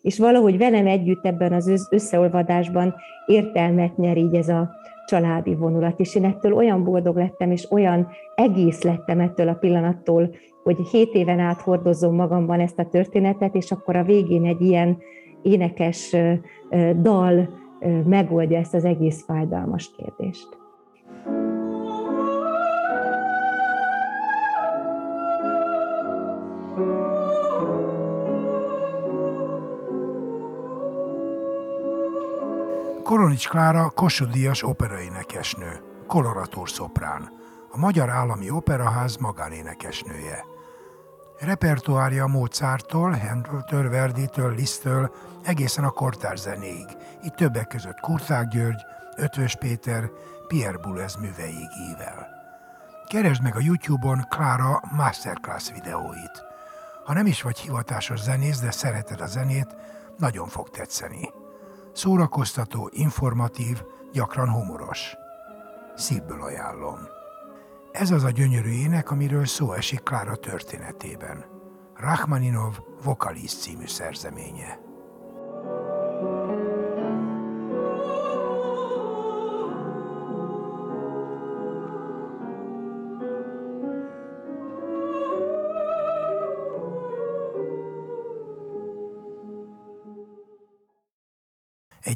és 0.00 0.18
valahogy 0.18 0.58
velem 0.58 0.86
együtt 0.86 1.26
ebben 1.26 1.52
az 1.52 1.88
összeolvadásban 1.90 2.94
értelmet 3.26 3.96
nyer 3.96 4.16
így 4.16 4.34
ez 4.34 4.48
a 4.48 4.70
családi 5.10 5.54
vonulat, 5.54 6.00
és 6.00 6.14
én 6.14 6.24
ettől 6.24 6.52
olyan 6.52 6.84
boldog 6.84 7.16
lettem, 7.16 7.50
és 7.50 7.70
olyan 7.70 8.08
egész 8.34 8.82
lettem 8.82 9.20
ettől 9.20 9.48
a 9.48 9.54
pillanattól, 9.54 10.30
hogy 10.62 10.76
hét 10.90 11.14
éven 11.14 11.38
át 11.38 11.60
hordozom 11.60 12.14
magamban 12.14 12.60
ezt 12.60 12.78
a 12.78 12.88
történetet, 12.88 13.54
és 13.54 13.72
akkor 13.72 13.96
a 13.96 14.04
végén 14.04 14.44
egy 14.44 14.60
ilyen 14.60 14.98
énekes 15.42 16.16
dal 17.00 17.48
megoldja 18.04 18.58
ezt 18.58 18.74
az 18.74 18.84
egész 18.84 19.24
fájdalmas 19.24 19.90
kérdést. 19.96 20.59
Koronics 33.10 33.48
Klára 33.48 33.90
Kossuth 33.90 34.32
Díjas 34.32 34.62
operaénekesnő, 34.62 35.82
koloratúr 36.06 36.70
szoprán, 36.70 37.32
a 37.70 37.78
Magyar 37.78 38.08
Állami 38.08 38.50
Operaház 38.50 39.16
magánénekesnője. 39.16 40.44
Repertoárja 41.38 42.26
Mozarttól, 42.26 43.10
Handeltől, 43.10 43.90
Verditől, 43.90 44.54
Lisztől 44.54 45.14
egészen 45.44 45.84
a 45.84 45.90
kortár 45.90 46.36
zenéig, 46.36 46.86
itt 47.22 47.34
többek 47.34 47.66
között 47.66 48.00
Kurták 48.00 48.48
György, 48.48 48.80
Ötvös 49.16 49.56
Péter, 49.56 50.10
Pierre 50.48 50.78
Boulez 50.78 51.16
műveig 51.16 51.68
ível. 51.90 52.28
Keresd 53.08 53.42
meg 53.42 53.56
a 53.56 53.60
YouTube-on 53.60 54.26
Klára 54.28 54.80
Masterclass 54.96 55.72
videóit. 55.72 56.42
Ha 57.04 57.12
nem 57.12 57.26
is 57.26 57.42
vagy 57.42 57.58
hivatásos 57.58 58.20
zenész, 58.20 58.60
de 58.60 58.70
szereted 58.70 59.20
a 59.20 59.26
zenét, 59.26 59.76
nagyon 60.18 60.48
fog 60.48 60.70
tetszeni. 60.70 61.39
Szórakoztató, 62.00 62.90
informatív, 62.92 63.82
gyakran 64.12 64.50
humoros. 64.50 65.14
Szívből 65.94 66.42
ajánlom. 66.42 66.98
Ez 67.92 68.10
az 68.10 68.24
a 68.24 68.30
gyönyörű 68.30 68.70
ének, 68.70 69.10
amiről 69.10 69.44
szó 69.44 69.72
esik 69.72 70.02
Klára 70.02 70.36
történetében. 70.36 71.44
Rachmaninov 71.94 72.78
Vokalis 73.02 73.54
című 73.54 73.86
szerzeménye. 73.86 74.89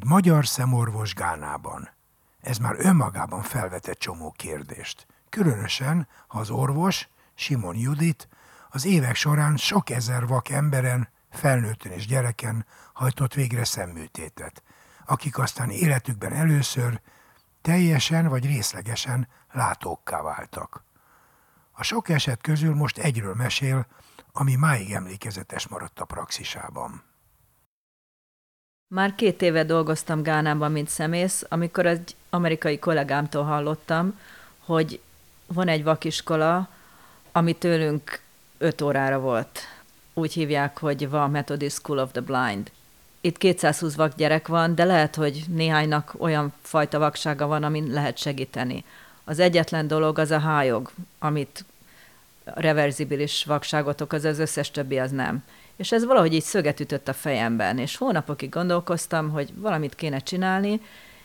Egy 0.04 0.10
magyar 0.10 0.46
szemorvos 0.46 1.14
Gánában. 1.14 1.88
Ez 2.40 2.58
már 2.58 2.74
önmagában 2.78 3.42
felvetett 3.42 3.98
csomó 3.98 4.30
kérdést. 4.36 5.06
Különösen, 5.28 6.08
ha 6.26 6.38
az 6.38 6.50
orvos, 6.50 7.08
Simon 7.34 7.76
Judit, 7.76 8.28
az 8.70 8.84
évek 8.84 9.14
során 9.14 9.56
sok 9.56 9.90
ezer 9.90 10.26
vak 10.26 10.48
emberen, 10.48 11.08
felnőtten 11.30 11.92
és 11.92 12.06
gyereken 12.06 12.66
hajtott 12.92 13.34
végre 13.34 13.64
szemműtétet, 13.64 14.62
akik 15.06 15.38
aztán 15.38 15.70
életükben 15.70 16.32
először 16.32 17.00
teljesen 17.62 18.28
vagy 18.28 18.46
részlegesen 18.46 19.28
látókká 19.52 20.22
váltak. 20.22 20.84
A 21.72 21.82
sok 21.82 22.08
eset 22.08 22.40
közül 22.40 22.74
most 22.74 22.98
egyről 22.98 23.34
mesél, 23.34 23.86
ami 24.32 24.54
máig 24.54 24.92
emlékezetes 24.92 25.68
maradt 25.68 26.00
a 26.00 26.04
praxisában. 26.04 27.13
Már 28.94 29.14
két 29.14 29.42
éve 29.42 29.64
dolgoztam 29.64 30.22
Gánában, 30.22 30.72
mint 30.72 30.88
szemész, 30.88 31.44
amikor 31.48 31.86
egy 31.86 32.14
amerikai 32.30 32.78
kollégámtól 32.78 33.42
hallottam, 33.42 34.20
hogy 34.58 35.00
van 35.46 35.68
egy 35.68 35.82
vakiskola, 35.82 36.68
ami 37.32 37.52
tőlünk 37.52 38.20
öt 38.58 38.80
órára 38.80 39.18
volt. 39.18 39.58
Úgy 40.12 40.32
hívják, 40.32 40.78
hogy 40.78 41.08
van 41.08 41.30
Methodist 41.30 41.76
School 41.76 41.98
of 41.98 42.10
the 42.10 42.20
Blind. 42.20 42.70
Itt 43.20 43.38
220 43.38 43.94
vak 43.94 44.14
gyerek 44.16 44.48
van, 44.48 44.74
de 44.74 44.84
lehet, 44.84 45.14
hogy 45.14 45.44
néhánynak 45.48 46.14
olyan 46.18 46.52
fajta 46.62 46.98
vaksága 46.98 47.46
van, 47.46 47.62
amin 47.62 47.86
lehet 47.90 48.18
segíteni. 48.18 48.84
Az 49.24 49.38
egyetlen 49.38 49.86
dolog 49.86 50.18
az 50.18 50.30
a 50.30 50.38
hájog, 50.38 50.90
amit 51.18 51.64
reverzibilis 52.44 53.44
vakságot 53.44 54.00
okoz, 54.00 54.24
az 54.24 54.38
összes 54.38 54.70
többi 54.70 54.98
az 54.98 55.10
nem. 55.10 55.44
És 55.76 55.92
ez 55.92 56.04
valahogy 56.04 56.32
így 56.32 56.42
szöget 56.42 56.80
ütött 56.80 57.08
a 57.08 57.12
fejemben, 57.12 57.78
és 57.78 57.96
hónapokig 57.96 58.48
gondolkoztam, 58.48 59.30
hogy 59.30 59.52
valamit 59.54 59.94
kéne 59.94 60.18
csinálni, 60.18 60.80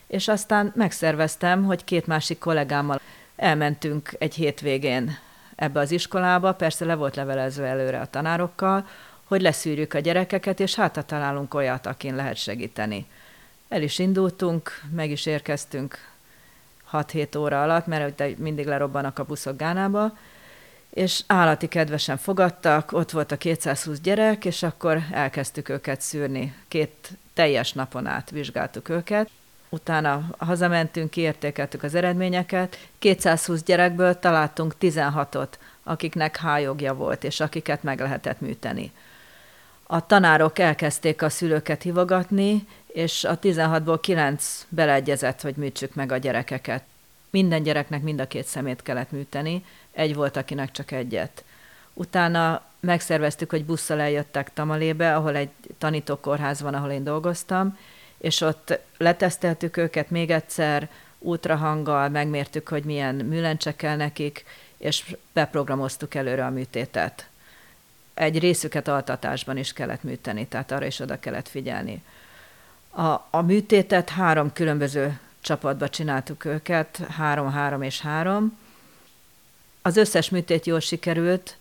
és 0.07 0.27
aztán 0.27 0.71
megszerveztem, 0.75 1.63
hogy 1.63 1.83
két 1.83 2.07
másik 2.07 2.39
kollégámmal 2.39 3.01
elmentünk 3.35 4.15
egy 4.19 4.35
hétvégén 4.35 5.17
ebbe 5.55 5.79
az 5.79 5.91
iskolába, 5.91 6.53
persze 6.53 6.85
le 6.85 6.95
volt 6.95 7.15
levelezve 7.15 7.65
előre 7.65 7.99
a 7.99 8.09
tanárokkal, 8.09 8.87
hogy 9.23 9.41
leszűrjük 9.41 9.93
a 9.93 9.99
gyerekeket, 9.99 10.59
és 10.59 10.75
hát 10.75 11.05
találunk 11.05 11.53
olyat, 11.53 11.85
akin 11.85 12.15
lehet 12.15 12.35
segíteni. 12.35 13.05
El 13.69 13.81
is 13.81 13.99
indultunk, 13.99 14.81
meg 14.91 15.09
is 15.09 15.25
érkeztünk 15.25 15.97
6-7 16.91 17.37
óra 17.37 17.63
alatt, 17.63 17.85
mert 17.85 18.37
mindig 18.37 18.65
lerobbanak 18.65 19.19
a 19.19 19.23
buszok 19.23 19.57
Gánába, 19.57 20.17
és 20.89 21.23
állati 21.27 21.67
kedvesen 21.67 22.17
fogadtak, 22.17 22.91
ott 22.91 23.11
volt 23.11 23.31
a 23.31 23.37
220 23.37 23.99
gyerek, 23.99 24.45
és 24.45 24.63
akkor 24.63 25.01
elkezdtük 25.11 25.69
őket 25.69 26.01
szűrni. 26.01 26.55
Két 26.67 27.09
teljes 27.33 27.73
napon 27.73 28.07
át 28.07 28.29
vizsgáltuk 28.29 28.89
őket. 28.89 29.29
Utána 29.69 30.23
hazamentünk, 30.37 31.09
kiértékeltük 31.09 31.83
az 31.83 31.95
eredményeket. 31.95 32.87
220 32.99 33.63
gyerekből 33.63 34.19
találtunk 34.19 34.73
16-ot, 34.81 35.47
akiknek 35.83 36.37
hájogja 36.37 36.93
volt, 36.93 37.23
és 37.23 37.39
akiket 37.39 37.83
meg 37.83 37.99
lehetett 37.99 38.39
műteni. 38.39 38.91
A 39.83 40.05
tanárok 40.05 40.59
elkezdték 40.59 41.21
a 41.21 41.29
szülőket 41.29 41.81
hivogatni, 41.81 42.67
és 42.87 43.23
a 43.23 43.39
16-ból 43.39 43.97
9 44.01 44.65
beleegyezett, 44.69 45.41
hogy 45.41 45.55
műtsük 45.55 45.95
meg 45.95 46.11
a 46.11 46.17
gyerekeket. 46.17 46.83
minden 47.29 47.63
gyereknek 47.63 48.01
mind 48.01 48.19
a 48.19 48.27
két 48.27 48.45
szemét 48.45 48.81
kellett 48.81 49.11
műteni, 49.11 49.65
egy 49.99 50.15
volt, 50.15 50.37
akinek 50.37 50.71
csak 50.71 50.91
egyet. 50.91 51.43
Utána 51.93 52.61
megszerveztük, 52.79 53.49
hogy 53.49 53.65
busszal 53.65 53.99
eljöttek 53.99 54.53
Tamalébe, 54.53 55.15
ahol 55.15 55.35
egy 55.35 55.49
tanítókórház 55.77 56.61
van, 56.61 56.73
ahol 56.73 56.91
én 56.91 57.03
dolgoztam, 57.03 57.77
és 58.17 58.41
ott 58.41 58.79
leteszteltük 58.97 59.77
őket 59.77 60.09
még 60.09 60.29
egyszer, 60.31 60.89
ultrahanggal, 61.19 62.09
megmértük, 62.09 62.67
hogy 62.67 62.83
milyen 62.83 63.15
műlencse 63.15 63.75
kell 63.75 63.95
nekik, 63.95 64.45
és 64.77 65.15
beprogramoztuk 65.33 66.15
előre 66.15 66.45
a 66.45 66.49
műtétet. 66.49 67.27
Egy 68.13 68.39
részüket 68.39 68.87
altatásban 68.87 69.57
is 69.57 69.73
kellett 69.73 70.03
műteni, 70.03 70.47
tehát 70.47 70.71
arra 70.71 70.85
is 70.85 70.99
oda 70.99 71.19
kellett 71.19 71.47
figyelni. 71.47 72.03
A, 72.89 73.27
a 73.29 73.41
műtétet 73.41 74.09
három 74.09 74.53
különböző 74.53 75.19
csapatba 75.41 75.89
csináltuk 75.89 76.45
őket, 76.45 76.97
három, 77.09 77.51
három 77.51 77.81
és 77.81 78.01
három. 78.01 78.57
Az 79.81 79.97
összes 79.97 80.29
műtét 80.29 80.65
jól 80.65 80.79
sikerült, 80.79 81.57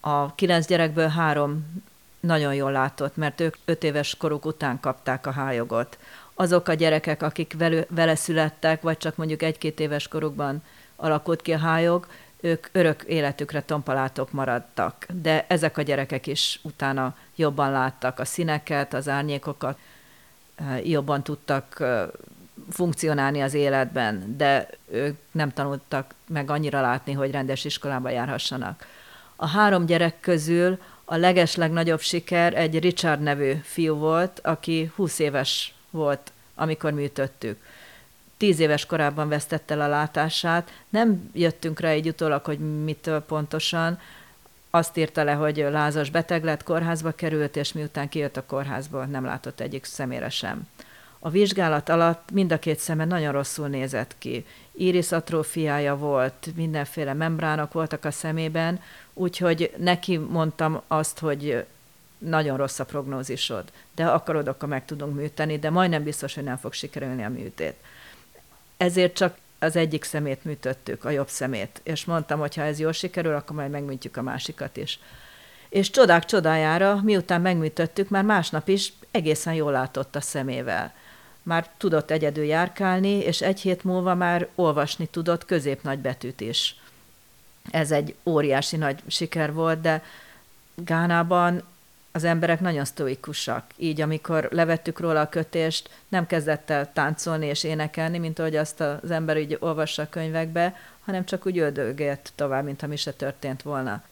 a 0.00 0.34
kilenc 0.34 0.66
gyerekből 0.66 1.08
három 1.08 1.82
nagyon 2.20 2.54
jól 2.54 2.72
látott, 2.72 3.16
mert 3.16 3.40
ők 3.40 3.56
öt 3.64 3.84
éves 3.84 4.16
koruk 4.16 4.44
után 4.44 4.80
kapták 4.80 5.26
a 5.26 5.30
hájogot. 5.30 5.98
Azok 6.34 6.68
a 6.68 6.74
gyerekek, 6.74 7.22
akik 7.22 7.56
vele, 7.88 8.14
születtek, 8.14 8.82
vagy 8.82 8.98
csak 8.98 9.16
mondjuk 9.16 9.42
egy-két 9.42 9.80
éves 9.80 10.08
korukban 10.08 10.62
alakult 10.96 11.42
ki 11.42 11.52
a 11.52 11.58
hájog, 11.58 12.06
ők 12.40 12.68
örök 12.72 13.02
életükre 13.02 13.62
tompalátok 13.62 14.32
maradtak. 14.32 15.06
De 15.12 15.44
ezek 15.48 15.78
a 15.78 15.82
gyerekek 15.82 16.26
is 16.26 16.60
utána 16.62 17.16
jobban 17.36 17.70
láttak 17.70 18.18
a 18.18 18.24
színeket, 18.24 18.94
az 18.94 19.08
árnyékokat, 19.08 19.78
jobban 20.84 21.22
tudtak 21.22 21.84
funkcionálni 22.70 23.40
az 23.40 23.54
életben, 23.54 24.34
de 24.36 24.68
ők 24.90 25.16
nem 25.30 25.52
tanultak 25.52 26.14
meg 26.26 26.50
annyira 26.50 26.80
látni, 26.80 27.12
hogy 27.12 27.30
rendes 27.30 27.64
iskolába 27.64 28.10
járhassanak. 28.10 28.86
A 29.36 29.46
három 29.46 29.86
gyerek 29.86 30.20
közül 30.20 30.78
a 31.04 31.16
leges 31.16 31.54
legnagyobb 31.54 32.00
siker 32.00 32.54
egy 32.54 32.78
Richard 32.78 33.20
nevű 33.20 33.52
fiú 33.62 33.94
volt, 33.94 34.40
aki 34.42 34.92
20 34.96 35.18
éves 35.18 35.74
volt, 35.90 36.32
amikor 36.54 36.92
műtöttük. 36.92 37.62
Tíz 38.36 38.58
éves 38.58 38.86
korában 38.86 39.28
vesztette 39.28 39.74
el 39.74 39.80
a 39.80 39.88
látását. 39.88 40.70
Nem 40.88 41.30
jöttünk 41.32 41.80
rá 41.80 41.88
egy 41.88 42.08
utólag, 42.08 42.44
hogy 42.44 42.58
mitől 42.84 43.20
pontosan. 43.20 43.98
Azt 44.70 44.96
írta 44.96 45.24
le, 45.24 45.32
hogy 45.32 45.56
lázas 45.56 46.10
beteg 46.10 46.44
lett, 46.44 46.62
kórházba 46.62 47.10
került, 47.10 47.56
és 47.56 47.72
miután 47.72 48.08
kijött 48.08 48.36
a 48.36 48.46
kórházból, 48.46 49.04
nem 49.04 49.24
látott 49.24 49.60
egyik 49.60 49.84
szemére 49.84 50.28
sem. 50.28 50.68
A 51.18 51.30
vizsgálat 51.30 51.88
alatt 51.88 52.30
mind 52.30 52.52
a 52.52 52.58
két 52.58 52.78
szeme 52.78 53.04
nagyon 53.04 53.32
rosszul 53.32 53.68
nézett 53.68 54.14
ki. 54.18 54.46
Iris 54.72 55.12
atrófiája 55.12 55.96
volt, 55.96 56.48
mindenféle 56.54 57.14
membránok 57.14 57.72
voltak 57.72 58.04
a 58.04 58.10
szemében, 58.10 58.80
úgyhogy 59.14 59.74
neki 59.76 60.16
mondtam 60.16 60.80
azt, 60.86 61.18
hogy 61.18 61.64
nagyon 62.18 62.56
rossz 62.56 62.78
a 62.78 62.84
prognózisod, 62.84 63.64
de 63.94 64.06
akarod, 64.06 64.48
akkor 64.48 64.68
meg 64.68 64.84
tudunk 64.84 65.14
műteni, 65.14 65.58
de 65.58 65.70
majdnem 65.70 66.02
biztos, 66.02 66.34
hogy 66.34 66.44
nem 66.44 66.56
fog 66.56 66.72
sikerülni 66.72 67.24
a 67.24 67.28
műtét. 67.28 67.74
Ezért 68.76 69.14
csak 69.14 69.36
az 69.58 69.76
egyik 69.76 70.04
szemét 70.04 70.44
műtöttük, 70.44 71.04
a 71.04 71.10
jobb 71.10 71.28
szemét, 71.28 71.80
és 71.82 72.04
mondtam, 72.04 72.38
hogy 72.38 72.54
ha 72.54 72.62
ez 72.62 72.78
jól 72.78 72.92
sikerül, 72.92 73.34
akkor 73.34 73.56
majd 73.56 73.70
megműtjük 73.70 74.16
a 74.16 74.22
másikat 74.22 74.76
is. 74.76 74.98
És 75.68 75.90
csodák 75.90 76.24
csodájára, 76.24 77.00
miután 77.02 77.40
megműtöttük, 77.40 78.08
már 78.08 78.24
másnap 78.24 78.68
is 78.68 78.92
egészen 79.10 79.54
jól 79.54 79.72
látott 79.72 80.16
a 80.16 80.20
szemével. 80.20 80.94
Már 81.48 81.68
tudott 81.76 82.10
egyedül 82.10 82.44
járkálni, 82.44 83.18
és 83.18 83.40
egy 83.40 83.60
hét 83.60 83.84
múlva 83.84 84.14
már 84.14 84.48
olvasni 84.54 85.06
tudott 85.06 85.44
középnagy 85.44 85.98
betűt 85.98 86.40
is 86.40 86.76
ez 87.70 87.90
egy 87.90 88.14
óriási 88.24 88.76
nagy 88.76 89.02
siker 89.06 89.52
volt, 89.52 89.80
de 89.80 90.02
Gánában 90.74 91.62
az 92.12 92.24
emberek 92.24 92.60
nagyon 92.60 92.84
sztoikusak. 92.84 93.64
Így, 93.76 94.00
amikor 94.00 94.48
levettük 94.52 95.00
róla 95.00 95.20
a 95.20 95.28
kötést, 95.28 95.90
nem 96.08 96.26
kezdett 96.26 96.70
el 96.70 96.92
táncolni 96.92 97.46
és 97.46 97.64
énekelni, 97.64 98.18
mint 98.18 98.38
ahogy 98.38 98.56
azt 98.56 98.80
az 98.80 99.10
ember 99.10 99.36
így 99.36 99.56
olvassa 99.60 100.02
a 100.02 100.08
könyvekbe, 100.08 100.76
hanem 101.04 101.24
csak 101.24 101.46
úgy 101.46 101.58
öldögélt 101.58 102.32
tovább, 102.34 102.64
mint 102.64 102.86
mi 102.86 102.96
se 102.96 103.12
történt 103.12 103.62
volna. 103.62 104.02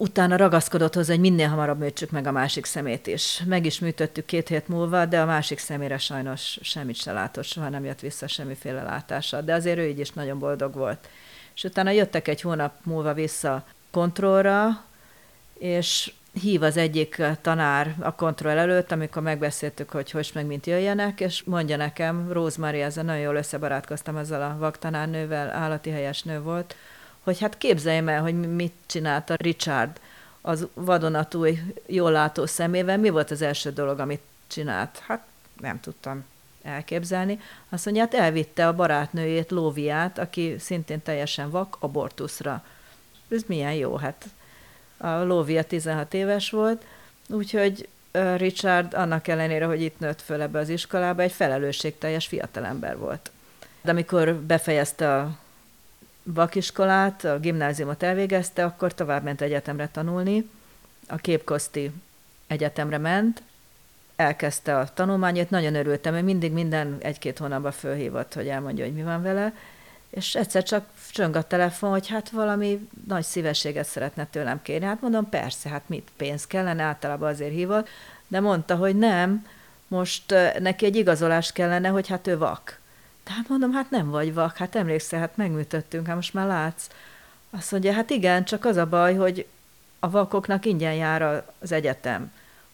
Utána 0.00 0.36
ragaszkodott 0.36 0.94
hozzá, 0.94 1.12
hogy 1.12 1.20
minél 1.20 1.48
hamarabb 1.48 1.78
műtsük 1.78 2.10
meg 2.10 2.26
a 2.26 2.32
másik 2.32 2.64
szemét 2.64 3.06
is. 3.06 3.42
Meg 3.46 3.66
is 3.66 3.78
műtöttük 3.78 4.24
két 4.24 4.48
hét 4.48 4.68
múlva, 4.68 5.06
de 5.06 5.20
a 5.20 5.26
másik 5.26 5.58
szemére 5.58 5.98
sajnos 5.98 6.58
semmit 6.62 6.96
se 6.96 7.12
látott, 7.12 7.44
soha 7.44 7.68
nem 7.68 7.84
jött 7.84 8.00
vissza 8.00 8.26
semmiféle 8.26 8.82
látása. 8.82 9.40
De 9.40 9.54
azért 9.54 9.78
ő 9.78 9.88
így 9.88 9.98
is 9.98 10.10
nagyon 10.10 10.38
boldog 10.38 10.74
volt 10.74 11.08
és 11.60 11.66
utána 11.66 11.90
jöttek 11.90 12.28
egy 12.28 12.40
hónap 12.40 12.74
múlva 12.84 13.14
vissza 13.14 13.64
kontrollra, 13.90 14.84
és 15.58 16.12
hív 16.40 16.62
az 16.62 16.76
egyik 16.76 17.22
tanár 17.40 17.94
a 17.98 18.14
kontroll 18.14 18.58
előtt, 18.58 18.92
amikor 18.92 19.22
megbeszéltük, 19.22 19.90
hogy 19.90 20.10
hogy 20.10 20.30
meg 20.34 20.46
mint 20.46 20.66
jöjjenek, 20.66 21.20
és 21.20 21.42
mondja 21.42 21.76
nekem, 21.76 22.32
Rosemary, 22.32 22.80
ezzel 22.80 23.04
nagyon 23.04 23.22
jól 23.22 23.34
összebarátkoztam 23.34 24.16
ezzel 24.16 24.42
a 24.42 24.56
vaktanárnővel, 24.58 25.50
állati 25.50 25.90
helyes 25.90 26.22
nő 26.22 26.40
volt, 26.40 26.76
hogy 27.24 27.40
hát 27.40 27.58
képzeljem 27.58 28.08
el, 28.08 28.22
hogy 28.22 28.54
mit 28.54 28.74
csinálta 28.86 29.34
Richard 29.34 30.00
az 30.40 30.66
vadonatúj, 30.74 31.62
jól 31.86 32.10
látó 32.10 32.46
szemével, 32.46 32.98
mi 32.98 33.08
volt 33.08 33.30
az 33.30 33.42
első 33.42 33.72
dolog, 33.72 33.98
amit 33.98 34.22
csinált? 34.46 34.98
Hát 35.06 35.22
nem 35.60 35.80
tudtam 35.80 36.24
elképzelni. 36.62 37.40
Azt 37.68 37.84
mondja, 37.84 38.02
hát 38.02 38.14
elvitte 38.14 38.66
a 38.66 38.74
barátnőjét, 38.74 39.50
Lóviát, 39.50 40.18
aki 40.18 40.56
szintén 40.58 41.02
teljesen 41.02 41.50
vak, 41.50 41.76
abortuszra. 41.78 42.64
Ez 43.28 43.42
milyen 43.46 43.74
jó, 43.74 43.96
hát 43.96 44.26
a 44.96 45.08
Lóvia 45.08 45.64
16 45.64 46.14
éves 46.14 46.50
volt, 46.50 46.84
úgyhogy 47.28 47.88
Richard 48.36 48.94
annak 48.94 49.28
ellenére, 49.28 49.64
hogy 49.64 49.82
itt 49.82 49.98
nőtt 49.98 50.20
föl 50.22 50.40
ebbe 50.40 50.58
az 50.58 50.68
iskolába, 50.68 51.22
egy 51.22 51.32
felelősségteljes 51.32 52.26
fiatalember 52.26 52.98
volt. 52.98 53.30
De 53.82 53.90
amikor 53.90 54.34
befejezte 54.34 55.16
a 55.16 55.38
vakiskolát, 56.34 57.24
a 57.24 57.38
gimnáziumot 57.38 58.02
elvégezte, 58.02 58.64
akkor 58.64 58.94
tovább 58.94 59.22
ment 59.22 59.40
egyetemre 59.40 59.88
tanulni. 59.88 60.50
A 61.08 61.16
Képkoszti 61.16 61.90
egyetemre 62.46 62.98
ment, 62.98 63.42
elkezdte 64.16 64.78
a 64.78 64.92
tanulmányét, 64.94 65.50
nagyon 65.50 65.74
örültem, 65.74 66.12
mert 66.12 66.24
mindig 66.24 66.52
minden 66.52 66.96
egy-két 66.98 67.38
hónapban 67.38 67.72
fölhívott, 67.72 68.34
hogy 68.34 68.48
elmondja, 68.48 68.84
hogy 68.84 68.94
mi 68.94 69.02
van 69.02 69.22
vele, 69.22 69.54
és 70.10 70.34
egyszer 70.34 70.62
csak 70.62 70.86
csöng 71.10 71.36
a 71.36 71.42
telefon, 71.42 71.90
hogy 71.90 72.08
hát 72.08 72.30
valami 72.30 72.88
nagy 73.06 73.24
szívességet 73.24 73.86
szeretne 73.86 74.26
tőlem 74.26 74.62
kérni. 74.62 74.86
Hát 74.86 75.00
mondom, 75.00 75.28
persze, 75.28 75.68
hát 75.68 75.82
mit, 75.86 76.08
pénz 76.16 76.46
kellene, 76.46 76.82
általában 76.82 77.30
azért 77.30 77.52
hívott, 77.52 77.88
de 78.28 78.40
mondta, 78.40 78.76
hogy 78.76 78.96
nem, 78.96 79.46
most 79.88 80.34
neki 80.58 80.84
egy 80.84 80.96
igazolás 80.96 81.52
kellene, 81.52 81.88
hogy 81.88 82.08
hát 82.08 82.26
ő 82.26 82.38
vak. 82.38 82.79
Tehát 83.30 83.48
mondom, 83.48 83.72
hát 83.72 83.90
nem 83.90 84.10
vagy 84.10 84.34
vak, 84.34 84.56
hát 84.56 84.74
emlékszel, 84.74 85.20
hát 85.20 85.36
megműtöttünk, 85.36 86.06
hát 86.06 86.16
most 86.16 86.34
már 86.34 86.46
látsz. 86.46 86.88
Azt 87.50 87.70
mondja, 87.70 87.92
hát 87.92 88.10
igen, 88.10 88.44
csak 88.44 88.64
az 88.64 88.76
a 88.76 88.86
baj, 88.86 89.14
hogy 89.14 89.46
a 89.98 90.10
vakoknak 90.10 90.66
ingyen 90.66 90.94
jár 90.94 91.44
az 91.60 91.72
egyetem 91.72 92.30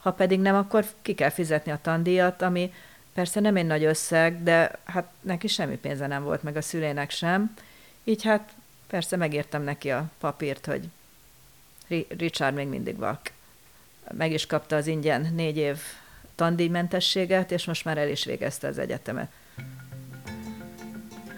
ha 0.07 0.12
pedig 0.12 0.40
nem, 0.40 0.55
akkor 0.55 0.87
ki 1.03 1.14
kell 1.14 1.31
fizetni 1.31 1.73
a 1.73 1.79
tandíjat, 1.83 2.42
ami 2.42 2.73
persze 3.14 3.40
nem 3.40 3.57
egy 3.57 3.66
nagy 3.66 3.85
összeg, 3.85 4.42
de 4.42 4.79
hát 4.85 5.09
neki 5.21 5.47
semmi 5.47 5.77
pénze 5.77 6.07
nem 6.07 6.23
volt, 6.23 6.42
meg 6.42 6.57
a 6.57 6.62
szülének 6.62 7.11
sem. 7.11 7.55
Így 8.05 8.23
hát 8.23 8.53
persze 8.87 9.16
megértem 9.16 9.62
neki 9.62 9.90
a 9.90 10.05
papírt, 10.19 10.66
hogy 10.66 10.88
Richard 12.19 12.55
még 12.55 12.69
mindig 12.69 12.97
vak. 12.97 13.31
Meg 14.12 14.33
is 14.33 14.47
kapta 14.47 14.77
az 14.77 14.87
ingyen 14.87 15.33
négy 15.35 15.57
év 15.57 15.79
tandíjmentességet, 16.35 17.51
és 17.51 17.64
most 17.64 17.85
már 17.85 17.99
el 17.99 18.09
is 18.09 18.25
végezte 18.25 18.69
az 18.69 18.79
egyetemet. 18.79 19.31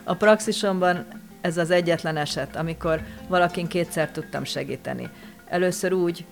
A 0.09 0.15
praxisomban 0.15 1.07
ez 1.41 1.57
az 1.57 1.71
egyetlen 1.71 2.17
eset, 2.17 2.57
amikor 2.57 3.03
valakin 3.27 3.67
kétszer 3.67 4.11
tudtam 4.11 4.45
segíteni. 4.45 5.09
Először 5.47 5.93
úgy, 5.93 6.25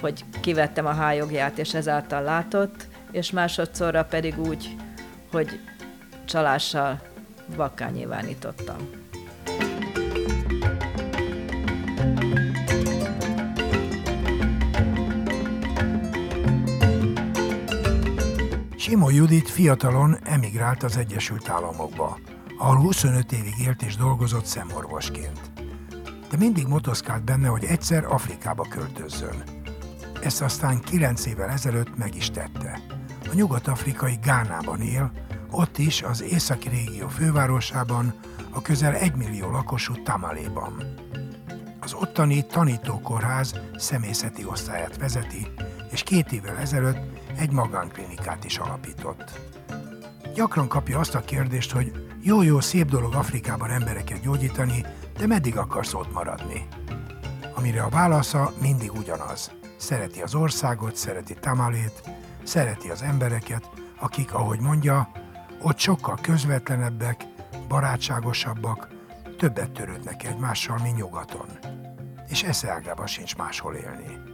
hogy 0.00 0.24
kivettem 0.40 0.86
a 0.86 0.92
hájogját, 0.92 1.58
és 1.58 1.74
ezáltal 1.74 2.22
látott, 2.22 2.86
és 3.10 3.30
másodszorra 3.30 4.04
pedig 4.04 4.38
úgy, 4.38 4.76
hogy 5.30 5.60
csalással 6.24 7.00
vakká 7.56 7.88
nyilvánítottam. 7.88 8.76
Simo 18.76 19.10
Judit 19.10 19.50
fiatalon 19.50 20.18
emigrált 20.24 20.82
az 20.82 20.96
Egyesült 20.96 21.48
Államokba, 21.48 22.18
ahol 22.58 22.76
25 22.76 23.32
évig 23.32 23.58
élt 23.58 23.82
és 23.82 23.96
dolgozott 23.96 24.44
szemorvosként. 24.44 25.52
De 26.30 26.36
mindig 26.38 26.66
motoszkált 26.66 27.24
benne, 27.24 27.48
hogy 27.48 27.64
egyszer 27.64 28.04
Afrikába 28.04 28.66
költözzön. 28.68 29.42
Ezt 30.22 30.42
aztán 30.42 30.80
kilenc 30.80 31.26
évvel 31.26 31.48
ezelőtt 31.48 31.96
meg 31.96 32.14
is 32.14 32.30
tette. 32.30 32.80
A 33.30 33.34
nyugat-afrikai 33.34 34.18
Gánában 34.22 34.80
él, 34.80 35.12
ott 35.50 35.78
is 35.78 36.02
az 36.02 36.22
északi 36.22 36.68
régió 36.68 37.08
fővárosában, 37.08 38.14
a 38.50 38.62
közel 38.62 38.94
egymillió 38.94 39.50
lakosú 39.50 40.02
Tamaléban. 40.02 41.00
Az 41.80 41.92
ottani 41.92 42.46
tanítókórház 42.46 43.54
személyzeti 43.76 44.44
osztályát 44.44 44.96
vezeti, 44.96 45.46
és 45.90 46.02
két 46.02 46.32
évvel 46.32 46.56
ezelőtt 46.56 46.98
egy 47.36 47.50
magánklinikát 47.50 48.44
is 48.44 48.58
alapított. 48.58 49.51
Gyakran 50.34 50.68
kapja 50.68 50.98
azt 50.98 51.14
a 51.14 51.20
kérdést, 51.20 51.70
hogy 51.70 51.92
jó-jó, 52.20 52.60
szép 52.60 52.88
dolog 52.88 53.14
Afrikában 53.14 53.70
embereket 53.70 54.20
gyógyítani, 54.20 54.84
de 55.18 55.26
meddig 55.26 55.56
akarsz 55.56 55.94
ott 55.94 56.12
maradni? 56.12 56.66
Amire 57.54 57.82
a 57.82 57.88
válasza 57.88 58.52
mindig 58.60 58.92
ugyanaz. 58.92 59.50
Szereti 59.76 60.22
az 60.22 60.34
országot, 60.34 60.96
szereti 60.96 61.34
Tamalét, 61.34 62.10
szereti 62.42 62.88
az 62.88 63.02
embereket, 63.02 63.70
akik, 64.00 64.34
ahogy 64.34 64.60
mondja, 64.60 65.10
ott 65.62 65.78
sokkal 65.78 66.18
közvetlenebbek, 66.22 67.24
barátságosabbak, 67.68 68.88
többet 69.38 69.70
törődnek 69.70 70.24
egymással, 70.24 70.78
mint 70.82 70.96
nyugaton. 70.96 71.48
És 72.28 72.42
eszeágában 72.42 73.06
sincs 73.06 73.36
máshol 73.36 73.74
élni. 73.74 74.31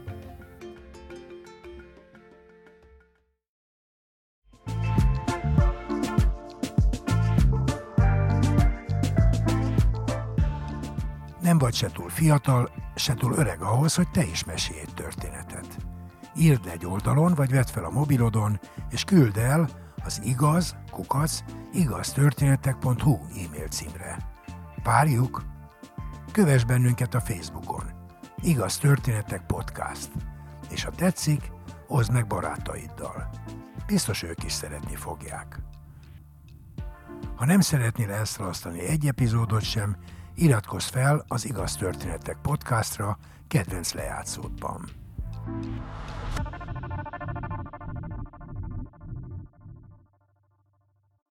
Nem 11.41 11.59
vagy 11.59 11.75
se 11.75 11.91
túl 11.91 12.09
fiatal, 12.09 12.71
se 12.95 13.15
túl 13.15 13.33
öreg 13.33 13.63
ahhoz, 13.63 13.95
hogy 13.95 14.11
te 14.11 14.25
is 14.25 14.45
mesélj 14.45 14.81
egy 14.81 14.95
történetet. 14.95 15.77
Írd 16.37 16.67
egy 16.67 16.87
oldalon, 16.87 17.35
vagy 17.35 17.51
vedd 17.51 17.67
fel 17.67 17.85
a 17.85 17.91
mobilodon, 17.91 18.61
és 18.91 19.05
küld 19.05 19.37
el 19.37 19.69
az 20.05 20.21
igaz, 20.25 20.77
kukac, 20.91 21.43
igaztörténetek.hu 21.73 23.15
e-mail 23.15 23.69
címre. 23.69 24.17
Várjuk! 24.83 25.45
Kövess 26.33 26.65
bennünket 26.65 27.15
a 27.15 27.21
Facebookon. 27.21 27.85
Igaz 28.43 28.79
Történetek 28.79 29.47
Podcast. 29.47 30.11
És 30.69 30.85
ha 30.85 30.91
tetszik, 30.91 31.51
oszd 31.87 32.13
meg 32.13 32.27
barátaiddal. 32.27 33.31
Biztos 33.87 34.23
ők 34.23 34.45
is 34.45 34.53
szeretni 34.53 34.97
fogják. 34.97 35.61
Ha 37.37 37.45
nem 37.45 37.61
szeretnél 37.61 38.11
elszalasztani 38.11 38.81
egy 38.81 39.07
epizódot 39.07 39.63
sem, 39.63 39.97
iratkozz 40.39 40.87
fel 40.87 41.25
az 41.29 41.45
Igaz 41.45 41.77
Történetek 41.77 42.37
podcastra 42.43 43.19
kedvenc 43.49 43.93
lejátszódban. 43.93 44.89